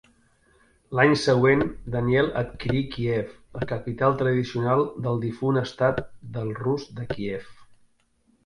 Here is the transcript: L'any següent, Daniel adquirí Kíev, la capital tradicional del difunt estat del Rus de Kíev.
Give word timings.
L'any 0.99 1.11
següent, 1.23 1.59
Daniel 1.95 2.31
adquirí 2.41 2.81
Kíev, 2.95 3.35
la 3.59 3.67
capital 3.73 4.17
tradicional 4.23 4.83
del 5.09 5.23
difunt 5.27 5.63
estat 5.65 6.03
del 6.39 6.51
Rus 6.63 6.89
de 7.03 7.11
Kíev. 7.17 7.55